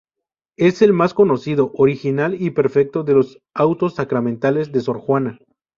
Es 0.57 0.81
el 0.81 0.93
más 0.93 1.13
conocido, 1.13 1.69
original 1.75 2.33
y 2.41 2.49
perfecto 2.49 3.03
de 3.03 3.13
los 3.13 3.37
autos 3.53 3.93
sacramentales 3.93 4.71
de 4.71 4.81
Sor 4.81 4.97
Juana. 4.97 5.37